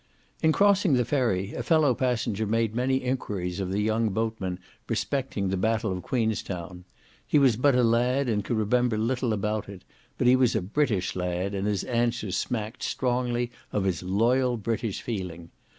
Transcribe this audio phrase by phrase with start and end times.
[0.41, 4.57] In crossing the ferry a fellow passenger made many enquiries of the young boatman
[4.89, 6.85] respecting the battle of Queenstown;
[7.27, 9.83] he was but a lad, and could remember little about it,
[10.17, 15.03] but he was a British lad, and his answers smacked strongly of his loyal British
[15.03, 15.51] feeling.